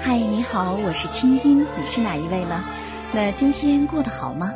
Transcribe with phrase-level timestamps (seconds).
[0.00, 2.64] 嗨，你好，我是清音，你是哪一位呢？
[3.12, 4.52] 那今天过得好吗？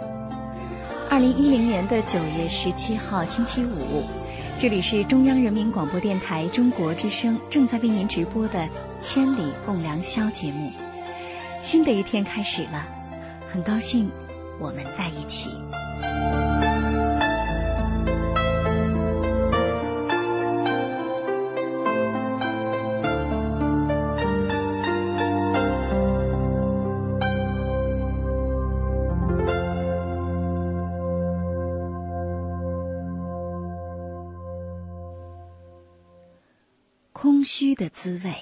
[1.13, 4.03] 二零一零年的九月十七号星期五，
[4.59, 8.61] 这里是中央人民广播电台中国之声正在为您直播的
[9.03, 10.73] 《千里共良宵》节目。
[11.63, 12.89] 新的一天开始了，
[13.47, 14.11] 很高兴
[14.59, 15.51] 我们在一起。
[37.23, 38.35] 空虚的滋味。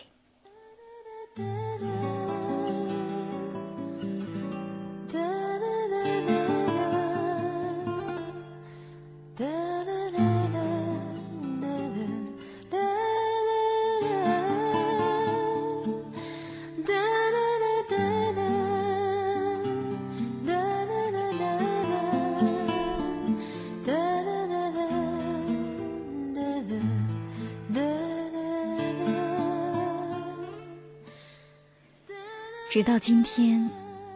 [32.80, 33.68] 直到今天，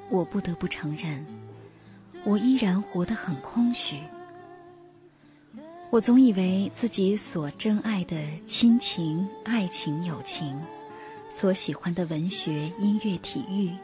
[0.09, 1.27] 我不得不承认，
[2.25, 3.99] 我依然活得很空虚。
[5.91, 8.17] 我总以为自己所珍爱的
[8.47, 10.63] 亲情、爱情、友情，
[11.29, 13.77] 所喜欢的文学、音乐、体育，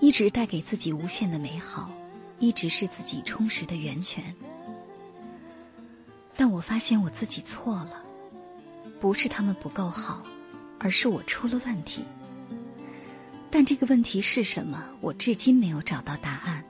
[0.00, 1.90] 一直带给自己无限的美好，
[2.38, 4.34] 一直是自己充实的源泉。
[6.36, 8.02] 但我发现我自己错了，
[9.00, 10.22] 不是他们不够好，
[10.78, 12.04] 而是我出了问题。
[13.54, 14.82] 但这个问题是什么？
[15.00, 16.64] 我至今没有找到答案。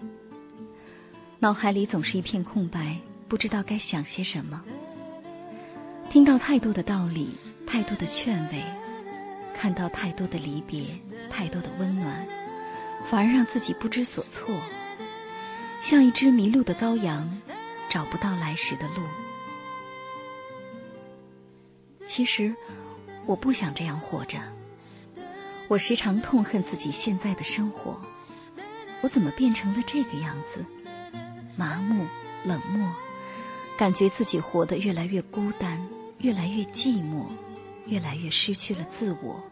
[1.38, 4.62] 脑海里总是一片空白，不知道该想些什么。
[6.10, 8.62] 听到太多的道理，太多的劝慰，
[9.54, 11.00] 看到太多的离别，
[11.30, 12.26] 太多的温暖，
[13.10, 14.54] 反而让自己不知所措，
[15.80, 17.40] 像一只迷路的羔羊，
[17.88, 18.96] 找不到来时的路。
[22.06, 22.54] 其实，
[23.24, 24.38] 我不想这样活着。
[25.68, 28.00] 我时常痛恨自己现在的生活，
[29.00, 30.66] 我怎么变成了这个样子？
[31.56, 32.06] 麻木、
[32.44, 32.92] 冷漠，
[33.78, 35.88] 感觉自己活得越来越孤单，
[36.18, 37.26] 越来越寂寞，
[37.86, 39.42] 越来越失去了自我。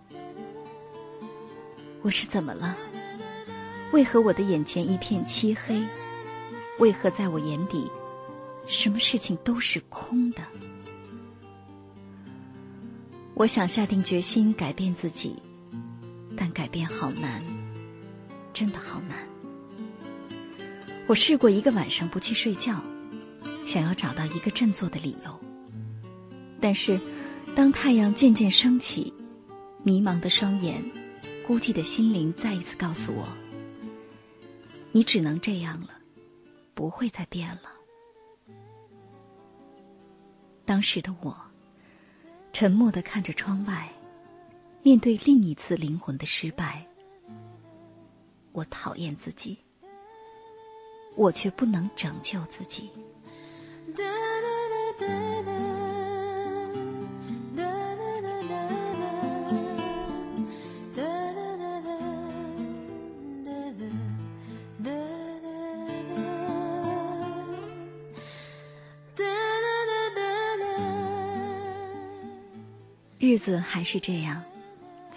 [2.02, 2.76] 我是怎么了？
[3.92, 5.82] 为何我的眼前一片漆黑？
[6.78, 7.90] 为何在我眼底，
[8.66, 10.42] 什么事情都是空的？
[13.34, 15.42] 我想下定决心改变自己。
[16.72, 17.44] 变好难，
[18.52, 19.28] 真的好难。
[21.06, 22.82] 我试过一个晚上不去睡觉，
[23.66, 25.38] 想要找到一个振作的理由。
[26.60, 27.00] 但是，
[27.54, 29.12] 当太阳渐渐升起，
[29.82, 30.90] 迷茫的双眼、
[31.46, 33.28] 孤寂的心灵再一次告诉我：
[34.92, 35.90] 你只能这样了，
[36.74, 37.70] 不会再变了。
[40.64, 41.36] 当时的我，
[42.52, 43.92] 沉默的看着窗外。
[44.84, 46.88] 面对另一次灵魂的失败，
[48.50, 49.58] 我讨厌自己，
[51.14, 52.90] 我却不能拯救自己。
[73.20, 74.42] 日子还是这样。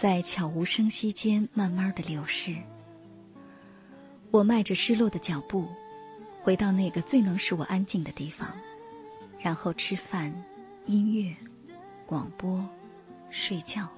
[0.06, 2.58] 在悄无声息间慢慢的流逝，
[4.30, 5.68] 我迈着失落的脚步，
[6.44, 8.56] 回到那个最能使我安静的地方，
[9.40, 10.44] 然后吃饭、
[10.86, 11.36] 音乐、
[12.06, 12.70] 广播、
[13.32, 13.90] 睡觉。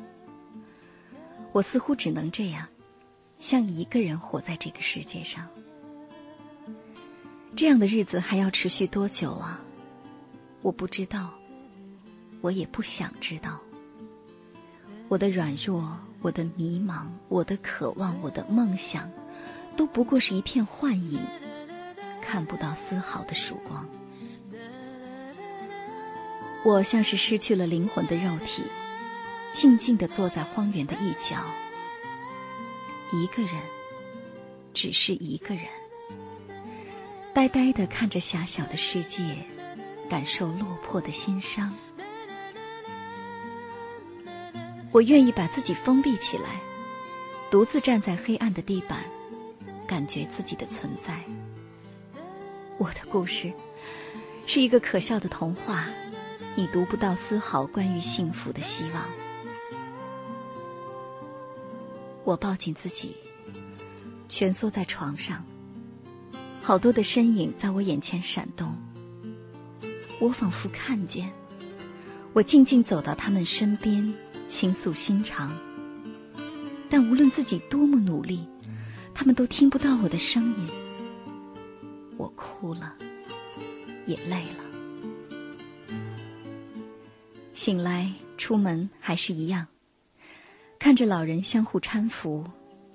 [1.52, 2.70] 我似乎只能这样，
[3.38, 5.50] 像一个人活在这个世界上。
[7.58, 9.62] 这样的日子还要持续多久啊？
[10.62, 11.34] 我不知道，
[12.40, 13.60] 我也不想知道。
[15.10, 19.12] 我的软弱，我的迷茫，我的渴望，我的梦想，
[19.78, 21.22] 都不过是一片幻影，
[22.22, 23.88] 看不到丝毫的曙光。
[26.66, 28.64] 我像是失去了灵魂的肉体，
[29.54, 31.38] 静静的坐在荒原的一角，
[33.14, 33.54] 一个人，
[34.74, 35.66] 只是一个人。
[37.34, 39.46] 呆呆的看着狭小的世界，
[40.10, 41.74] 感受落魄的心伤。
[44.98, 46.60] 我愿意把自己封闭起来，
[47.52, 49.04] 独自站在黑暗的地板，
[49.86, 51.24] 感觉自己的存在。
[52.80, 53.54] 我的故事
[54.48, 55.86] 是一个可笑的童话，
[56.56, 59.04] 你读不到丝毫关于幸福的希望。
[62.24, 63.18] 我抱紧自己，
[64.30, 65.46] 蜷缩在床上。
[66.64, 68.76] 好多的身影在我眼前闪动，
[70.20, 71.34] 我仿佛看见，
[72.34, 74.16] 我静静走到他们身边，
[74.48, 75.58] 倾诉心肠。
[76.90, 78.48] 但无论自己多么努力，
[79.14, 80.70] 他们都听不到我的声音。
[82.18, 82.96] 我哭了，
[84.06, 84.64] 也累了。
[87.54, 89.68] 醒来，出门还是一样，
[90.80, 92.46] 看着老人相互搀扶，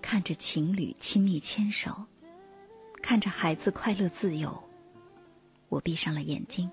[0.00, 2.06] 看着情侣亲密牵手。
[3.02, 4.62] 看着孩子快乐自由，
[5.69, 6.70] 我闭上了眼睛。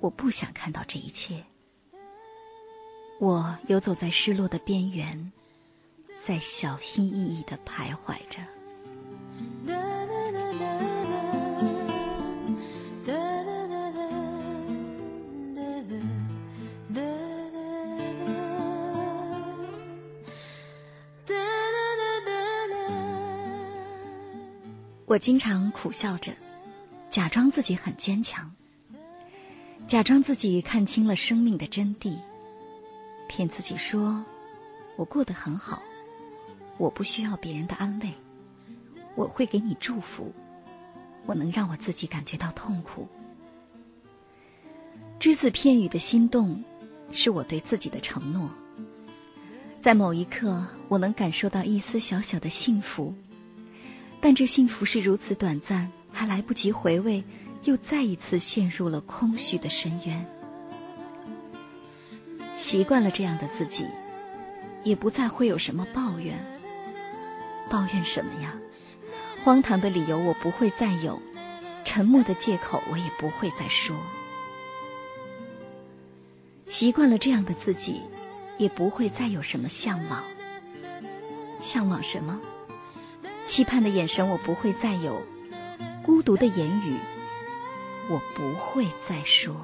[0.00, 1.44] 我不想看到这一切。
[3.20, 5.32] 我游走在失落的边缘，
[6.22, 8.40] 在小心翼翼的徘徊着。
[25.06, 26.32] 我经常苦笑着，
[27.08, 28.52] 假装自己很坚强，
[29.86, 32.18] 假装自己看清了生命的真谛，
[33.28, 34.24] 骗自己说
[34.96, 35.82] 我过得很好，
[36.78, 38.14] 我不需要别人的安慰，
[39.14, 40.32] 我会给你祝福，
[41.26, 43.08] 我能让我自己感觉到痛苦。
[45.18, 46.64] 只字片语的心动，
[47.10, 48.50] 是我对自己的承诺。
[49.80, 53.14] 在某一刻，我能感受到一丝小小的幸福。
[54.20, 57.24] 但这幸福是如此短暂，还来不及回味，
[57.64, 60.26] 又再一次陷入了空虚的深渊。
[62.56, 63.86] 习惯了这样的自己，
[64.82, 66.44] 也不再会有什么抱怨。
[67.70, 68.54] 抱怨什么呀？
[69.42, 71.20] 荒唐的理由我不会再有，
[71.84, 73.96] 沉默的借口我也不会再说。
[76.66, 78.00] 习惯了这样的自己，
[78.56, 80.24] 也不会再有什么向往。
[81.60, 82.40] 向往什么？
[83.44, 85.22] 期盼的眼神，我不会再有；
[86.02, 86.98] 孤独的言语，
[88.08, 89.54] 我不会再说。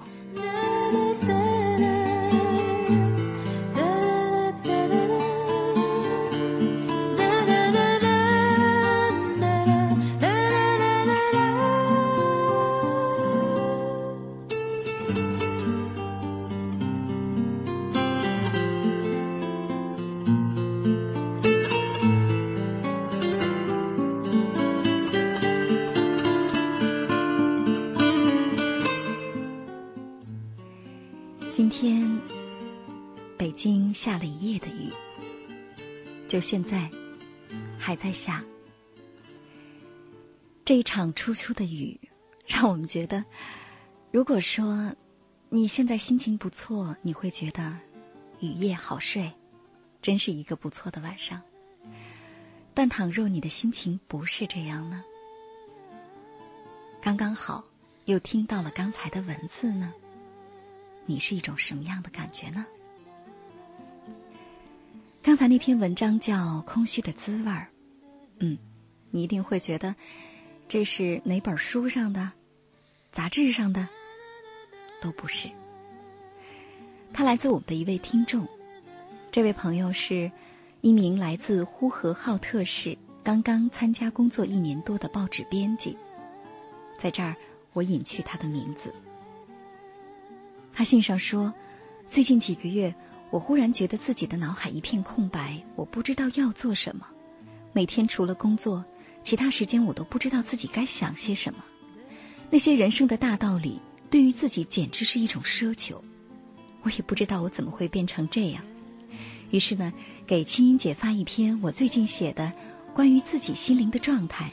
[34.01, 34.91] 下了一夜的雨，
[36.27, 36.91] 就现在
[37.79, 38.43] 还在下。
[40.65, 42.01] 这一场初秋的雨，
[42.47, 43.27] 让我们觉得，
[44.11, 44.95] 如果说
[45.51, 47.77] 你现在心情不错，你会觉得
[48.41, 49.35] 雨夜好睡，
[50.01, 51.43] 真是一个不错的晚上。
[52.73, 55.05] 但倘若你的心情不是这样呢？
[57.03, 57.67] 刚刚好
[58.07, 59.93] 又听到了刚才的文字呢，
[61.05, 62.65] 你是一种什么样的感觉呢？
[65.23, 67.69] 刚才那篇文章叫《空虚的滋味儿》，
[68.39, 68.57] 嗯，
[69.11, 69.95] 你一定会觉得
[70.67, 72.33] 这是哪本书上的、
[73.13, 73.87] 杂志上的？
[75.03, 75.51] 都不是。
[77.13, 78.49] 它来自我们的一位听众，
[79.31, 80.33] 这位朋友是
[80.81, 85.99] 一名来自呼和浩特市、刚刚参加工作一年多的报纸编辑。
[86.97, 87.37] 在这儿，
[87.75, 88.95] 我隐去他的名字。
[90.73, 91.53] 他信上说，
[92.07, 92.95] 最近几个月。
[93.31, 97.07] 我忽然觉得自己的脑海一片空白，我不知道要做什么。
[97.73, 98.85] 每天除了工作，
[99.23, 101.65] 其他时间我都不知道自己该想些什么。
[102.51, 106.03] 那些人生的大道理，对于自己简直是一种奢求。
[106.83, 108.65] 我也不知道我怎么会变成这样。
[109.51, 109.93] 于是呢，
[110.27, 112.53] 给青音姐发一篇我最近写的
[112.95, 114.53] 关于自己心灵的状态，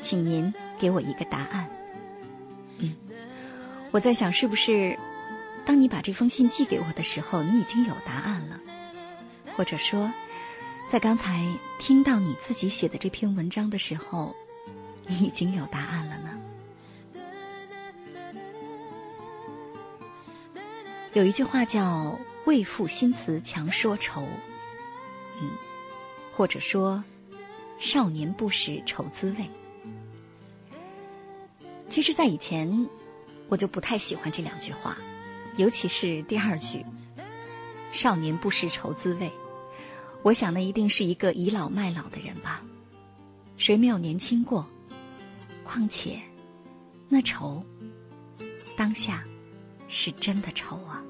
[0.00, 1.68] 请您给我一个答案。
[2.78, 2.94] 嗯，
[3.90, 4.98] 我在想，是不是
[5.66, 8.60] 当你把这封信寄给我的时候，你已经有答案了？
[9.56, 10.12] 或者说，
[10.88, 11.44] 在刚才
[11.78, 14.34] 听到你自己写的这篇文章的时候，
[15.06, 16.38] 你已经有答案了呢？
[21.12, 24.28] 有一句话叫“为赋新词强说愁”，
[25.40, 25.50] 嗯，
[26.32, 27.02] 或者说
[27.80, 29.50] “少年不识愁滋味”。
[31.88, 32.88] 其实，在以前
[33.48, 34.98] 我就不太喜欢这两句话，
[35.56, 36.84] 尤其是第二句
[37.90, 39.32] “少年不识愁滋味”。
[40.22, 42.62] 我想，那一定是一个倚老卖老的人吧？
[43.56, 44.66] 谁没有年轻过？
[45.64, 46.20] 况且，
[47.08, 47.64] 那愁，
[48.76, 49.24] 当下
[49.88, 51.02] 是真的愁啊！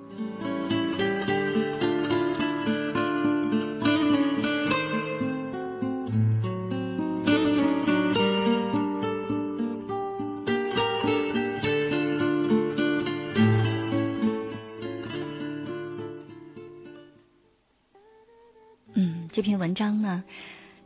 [19.36, 20.24] 这篇文章呢，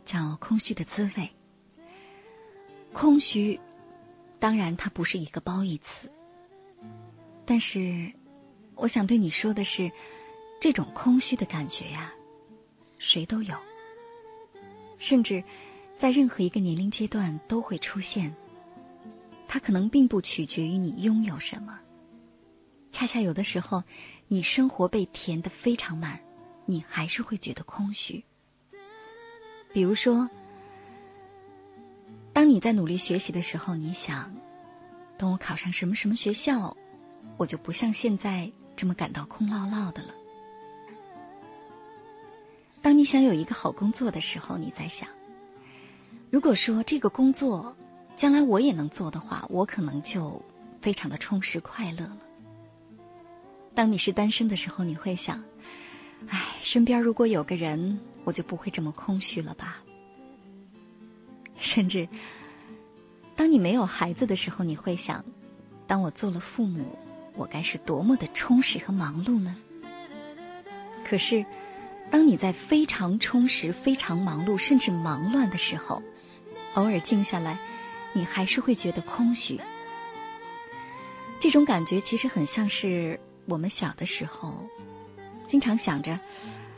[0.04, 1.10] 叫《空虚的滋味》。
[2.92, 3.60] 空虚，
[4.40, 6.10] 当然它不是一个褒义词，
[7.46, 8.12] 但是。
[8.74, 9.92] 我想对你说的是，
[10.60, 12.12] 这种空虚的感觉呀，
[12.98, 13.54] 谁都有，
[14.98, 15.44] 甚至
[15.94, 18.34] 在任何一个年龄阶段都会出现。
[19.46, 21.78] 它可能并不取决于你拥有什么，
[22.90, 23.84] 恰恰有的时候，
[24.26, 26.20] 你生活被填得非常满，
[26.66, 28.24] 你还是会觉得空虚。
[29.72, 30.30] 比如说，
[32.32, 34.34] 当你在努力学习的时候，你想，
[35.18, 36.76] 等我考上什么什么学校，
[37.36, 38.52] 我就不像现在。
[38.76, 40.14] 这么感到空落落的了。
[42.80, 45.10] 当你想有一个好工作的时候，你在想，
[46.30, 47.76] 如果说这个工作
[48.16, 50.42] 将来我也能做的话，我可能就
[50.80, 52.16] 非常的充实快乐了。
[53.74, 55.44] 当你是单身的时候，你会想，
[56.28, 59.82] 哎，身边如果有个人，我就不会这么空虚了吧。
[61.56, 62.08] 甚至
[63.36, 65.24] 当你没有孩子的时候，你会想，
[65.86, 66.98] 当我做了父母。
[67.36, 69.56] 我该是多么的充实和忙碌呢？
[71.06, 71.46] 可是，
[72.10, 76.02] 当你在非常充实、非常忙碌，甚至忙乱的时候，
[76.74, 77.58] 偶尔静下来，
[78.12, 79.60] 你还是会觉得空虚。
[81.38, 84.68] 这种感觉其实很像是我们小的时候，
[85.46, 86.18] 经常想着：“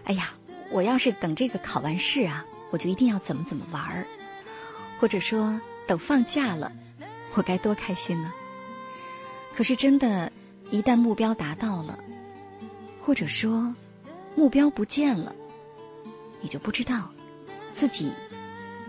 [0.04, 0.34] 哎呀，
[0.72, 4.06] 我要是等这个考完试啊，我就一定要怎么怎么玩儿，
[4.98, 6.72] 或者说等放假了，
[7.34, 8.32] 我该多开心呢。”
[9.56, 10.32] 可是真的。
[10.70, 11.98] 一旦目标达到了，
[13.02, 13.74] 或者说
[14.34, 15.36] 目标不见了，
[16.40, 17.10] 你就不知道
[17.74, 18.10] 自己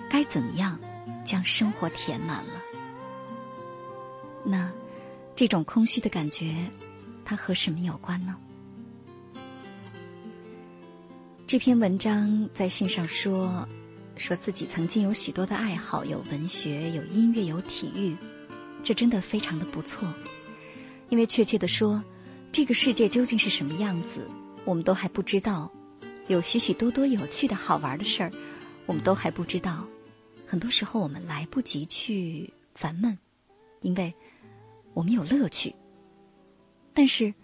[0.09, 0.79] 该怎么样
[1.25, 2.53] 将生活填满了。
[4.45, 4.71] 那
[5.35, 6.71] 这种空虚的感觉，
[7.25, 8.37] 它和什么有关呢？
[11.53, 13.69] 这篇文章在信上说，
[14.17, 18.17] 说自己曾经有许多的爱好，有文学，有音乐，有体育，
[18.81, 20.15] 这真的非常的不错。
[21.09, 22.03] 因为确切的说，
[22.51, 24.31] 这个世界究竟是什么样子，
[24.65, 25.71] 我们都还不知道。
[26.25, 28.31] 有许许多多有趣的好玩的事儿，
[28.87, 29.85] 我们都还不知道。
[30.47, 33.19] 很多时候我们来不及去烦闷，
[33.79, 34.15] 因为
[34.95, 35.75] 我们有乐趣。
[36.95, 37.35] 但是，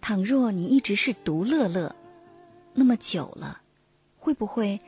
[0.00, 1.94] 倘若你一直是独乐乐，
[2.74, 3.60] 那么久了，
[4.16, 4.80] 会不会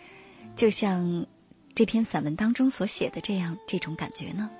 [0.56, 1.26] 就像
[1.74, 4.50] 这篇散文当中所写的这样这种感觉呢？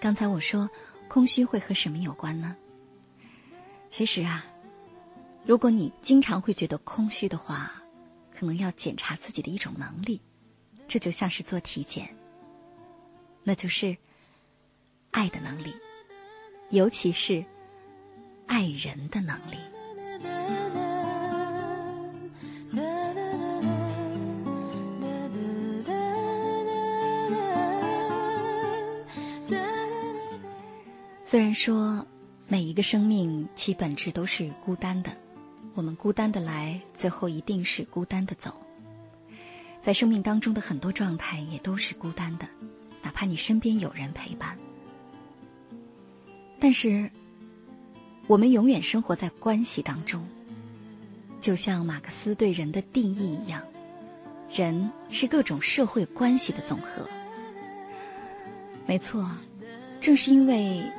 [0.00, 0.70] 刚才我说。
[1.08, 2.56] 空虚会和什么有关呢？
[3.90, 4.46] 其实啊，
[5.44, 7.82] 如果你经常会觉得空虚的话，
[8.34, 10.22] 可能要检查自己的一种能力，
[10.88, 12.16] 这就像是做体检，
[13.42, 13.98] 那就是
[15.10, 15.74] 爱的能力，
[16.70, 17.44] 尤其是
[18.46, 19.58] 爱人的能力。
[31.24, 32.06] 虽然说
[32.46, 35.12] 每一个生命其本质都是孤单的，
[35.72, 38.60] 我们孤单的来，最后一定是孤单的走。
[39.80, 42.48] 在生命当中的很多状态也都是孤单的，
[43.02, 44.58] 哪怕你身边有人陪伴。
[46.60, 47.10] 但是
[48.26, 50.26] 我们永远生活在关系当中，
[51.40, 53.62] 就像马克思对人的定义一样，
[54.52, 57.08] 人是各种社会关系的总和。
[58.86, 59.30] 没错，
[60.00, 60.90] 正是因为。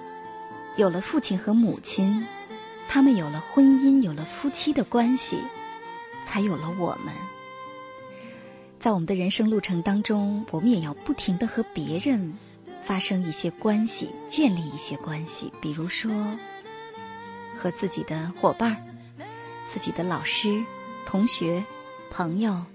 [0.75, 2.25] 有了父亲和母亲，
[2.87, 5.37] 他们有了婚姻，有了夫妻的关系，
[6.25, 7.13] 才有了我们。
[8.79, 12.33] 在我们的人生路程当中，我们也要不停的和别人
[12.83, 16.39] 发生一些关系，建立一些关系，比如说
[17.55, 18.85] 和自己的伙伴、
[19.65, 20.63] 自己的老师、
[21.05, 21.63] 同学、
[22.11, 22.65] 朋友、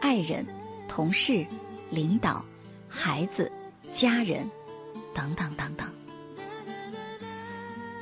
[0.00, 0.46] 爱人、
[0.88, 1.46] 同事、
[1.90, 2.44] 领导、
[2.88, 3.52] 孩子、
[3.92, 4.50] 家人
[5.14, 5.88] 等等等等。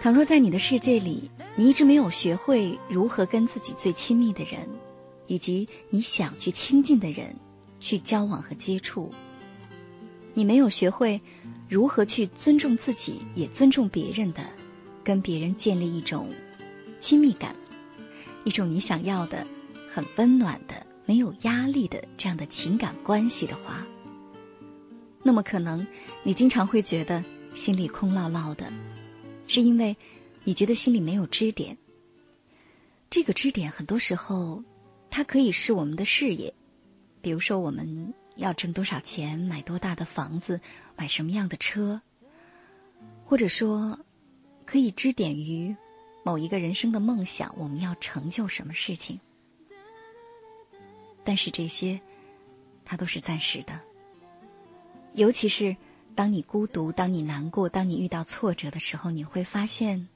[0.01, 4.69] 倘若在你的世界里，你一直没有学会如何跟自己最亲密的人，
[5.27, 7.37] 以及你想去亲近的人
[7.79, 9.13] 去交往和接触。
[10.35, 11.21] 你没有学会
[11.69, 14.43] 如何去尊重自己，也尊重别人的，
[15.05, 16.31] 跟别人建立一种
[16.99, 17.57] 亲密感，
[18.45, 19.47] 一种你想要的
[19.89, 23.87] 很温暖的、没有压力的这样的情感关系的话，
[25.23, 25.87] 那么可能
[26.23, 28.73] 你经常会觉得心里空落落的，
[29.47, 29.97] 是因为
[30.45, 31.79] 你觉得心里没有支点。
[33.11, 34.65] 这个支点很多时候，
[35.11, 36.55] 它可以是我们的事业，
[37.21, 38.15] 比如说我们。
[38.35, 40.63] 要挣多少钱，买多大的房子，
[40.97, 42.01] 买什么样的车，
[43.27, 43.99] 或者说
[44.67, 45.77] 可以支点于
[46.25, 49.21] 某一个人生的梦想，我们要成就什么事情？
[51.25, 52.01] 但是这些，
[52.85, 53.81] 它都是暂时的。
[55.15, 55.77] 尤其是
[56.15, 60.09] 当你孤独、当你难过、当你遇到挫折的时候，你会发现，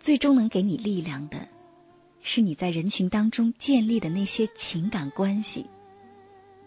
[0.00, 1.48] 最终能给你力量的，
[2.22, 5.66] 是你在人群当中建立的那些情感关系。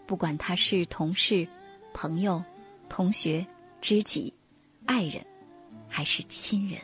[0.06, 1.48] 不管他是同事、
[1.94, 2.44] 朋友、
[2.88, 3.46] 同学、
[3.80, 4.34] 知己、
[4.84, 5.26] 爱人，
[5.92, 6.80] 还是亲人，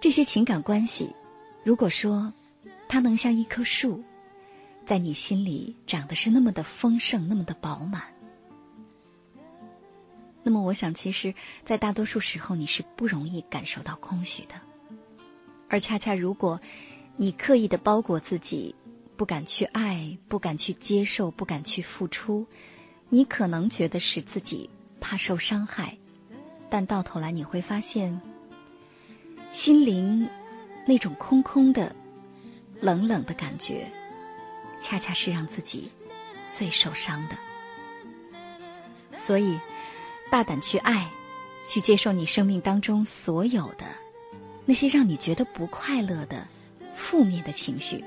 [0.00, 1.14] 这些情感关系，
[1.64, 2.34] 如果说
[2.88, 4.02] 它能像一棵树，
[4.84, 8.02] 在你心里长得是那么的丰盛、那么的饱满，
[10.42, 14.56] 那么我想，其实，在大多数时候，你是不容易感受到空虚的。
[15.68, 16.60] 而恰恰，如果
[17.16, 18.74] 你刻意的包裹自己，
[19.16, 22.48] 不敢去爱，不敢去接受，不敢去付出，
[23.08, 24.68] 你可能觉得是自己
[25.00, 25.98] 怕受伤害，
[26.70, 28.20] 但到头来你会发现，
[29.52, 30.28] 心灵
[30.86, 31.94] 那种空空的、
[32.80, 33.90] 冷冷的感觉，
[34.80, 35.90] 恰恰是让自己
[36.48, 37.36] 最受伤的。
[39.16, 39.60] 所以，
[40.30, 41.10] 大胆去爱，
[41.66, 43.86] 去接受你生命当中所有的
[44.64, 46.46] 那些让你觉得不快乐的
[46.94, 48.04] 负面的情绪。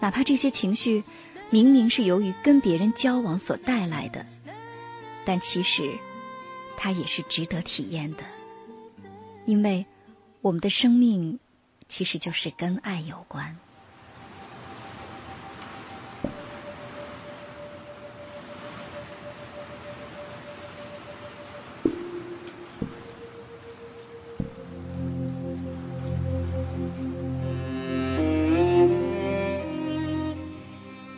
[0.00, 1.04] 哪怕这些情绪
[1.50, 4.26] 明明是由于跟别人交往所带来的，
[5.24, 5.98] 但其实
[6.84, 8.24] 它也是值得体验的，
[9.46, 9.86] 因为
[10.40, 11.38] 我们的生命
[11.86, 13.56] 其实就是跟爱有关。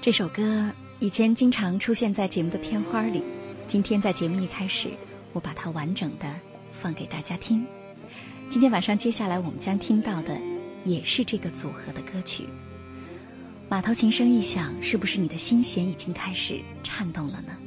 [0.03, 3.25] 这首歌以前经常出现在节目的片花里，
[3.67, 4.91] 今天在节目一开始，
[5.35, 6.35] 我把它完整的
[6.73, 7.67] 放给大家听。
[8.49, 10.41] 今天晚上接下来我们将听到的
[10.85, 12.49] 也是这个组合的歌曲。
[13.69, 17.59] 马头琴声一响，是不是你的心弦已经开始颤动了呢？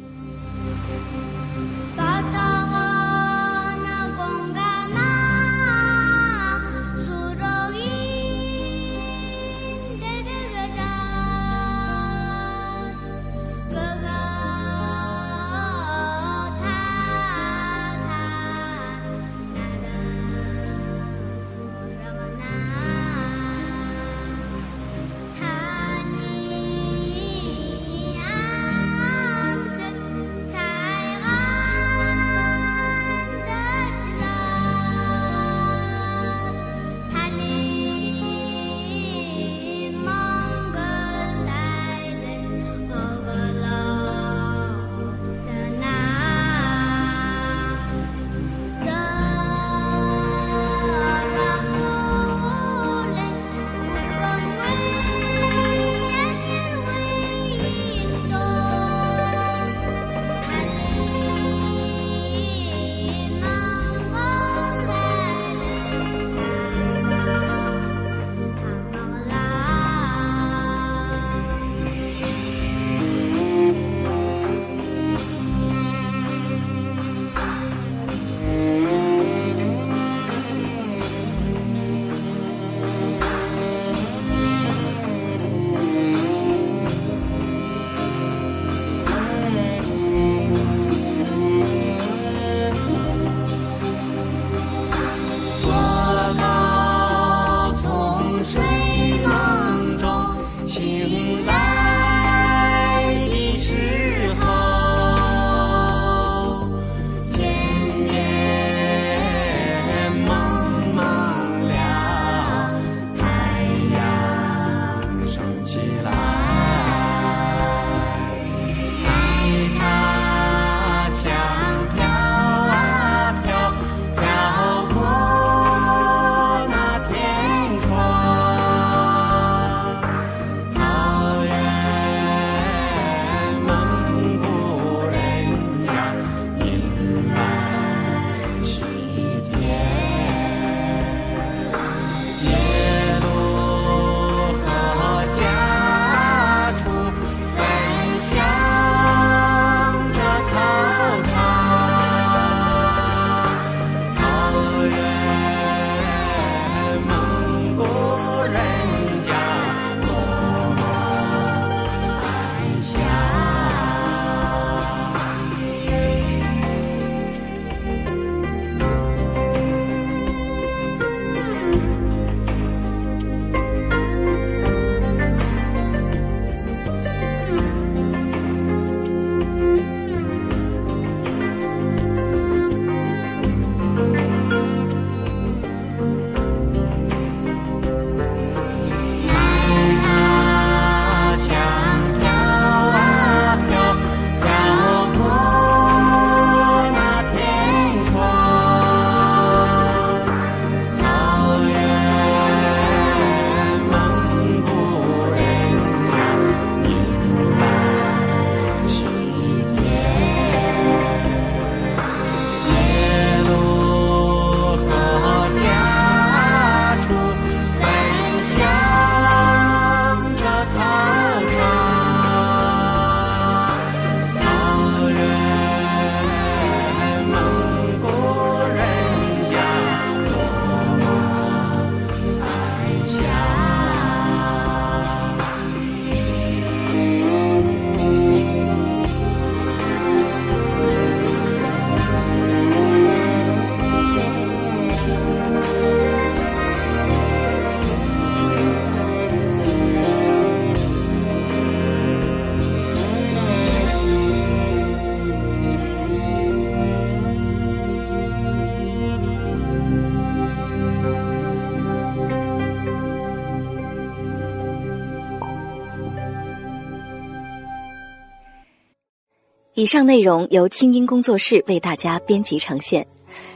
[269.77, 273.05] 以上内容由清音工作室为大家编辑呈现。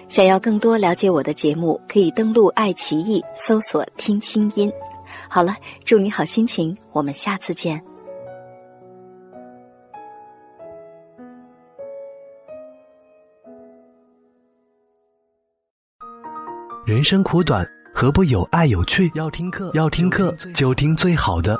[0.07, 4.71] 想要更多了解我的节目，可以登录爱奇艺搜索“听清音”。
[5.27, 7.81] 好了，祝你好心情，我们下次见。
[16.86, 19.12] 人生苦短，何不有爱有趣？
[19.15, 21.60] 要听课，要听课就听最好的。